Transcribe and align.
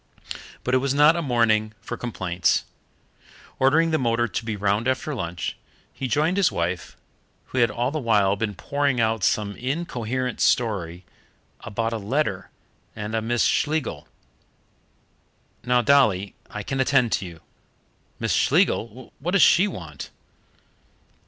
But 0.63 0.73
it 0.73 0.79
was 0.79 0.95
not 0.95 1.15
a 1.15 1.21
morning 1.21 1.73
for 1.79 1.95
complaints. 1.95 2.63
Ordering 3.59 3.91
the 3.91 3.99
motor 3.99 4.27
to 4.27 4.43
be 4.43 4.55
round 4.55 4.87
after 4.87 5.13
lunch, 5.13 5.55
he 5.93 6.07
joined 6.07 6.37
his 6.37 6.51
wife, 6.51 6.97
who 7.45 7.59
had 7.59 7.69
all 7.69 7.91
the 7.91 7.99
while 7.99 8.35
been 8.35 8.55
pouring 8.55 8.99
out 8.99 9.23
some 9.23 9.55
incoherent 9.55 10.41
story 10.41 11.05
about 11.59 11.93
a 11.93 11.99
letter 11.99 12.49
and 12.95 13.13
a 13.13 13.21
Miss 13.21 13.43
Schlegel. 13.43 14.07
"Now, 15.63 15.83
Dolly, 15.83 16.33
I 16.49 16.63
can 16.63 16.79
attend 16.79 17.11
to 17.11 17.25
you. 17.27 17.41
Miss 18.19 18.33
Schlegel? 18.33 19.13
What 19.19 19.33
does 19.33 19.43
she 19.43 19.67
want?" 19.67 20.09